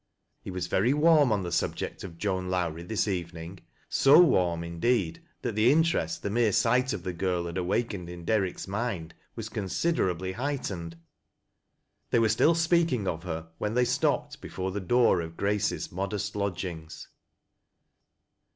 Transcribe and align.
He 0.41 0.49
was 0.49 0.65
very 0.65 0.95
warm 0.95 1.31
on 1.31 1.43
the 1.43 1.51
subject 1.51 2.03
of 2.03 2.17
Joan 2.17 2.49
Lowrie 2.49 2.81
this 2.81 3.07
evening— 3.07 3.59
so 3.87 4.19
warm, 4.19 4.63
indeed, 4.63 5.21
that 5.43 5.53
the 5.53 5.71
in 5.71 5.83
terest 5.83 6.21
the 6.23 6.31
mere 6.31 6.51
sight 6.51 6.91
of 6.91 7.03
the 7.03 7.13
girl 7.13 7.45
had 7.45 7.55
awakened 7.55 8.09
in 8.09 8.25
Der 8.25 8.41
rick's 8.41 8.67
mind 8.67 9.13
was 9.35 9.47
considerably 9.47 10.31
heightened. 10.31 10.97
They 12.09 12.17
were 12.17 12.29
still 12.29 12.55
speaking 12.55 13.07
of 13.07 13.21
her 13.25 13.49
when 13.59 13.75
they 13.75 13.85
stopped 13.85 14.41
before 14.41 14.71
the 14.71 14.79
door 14.81 15.21
of 15.21 15.37
Grace's 15.37 15.91
modest 15.91 16.35
lodgings. 16.35 17.07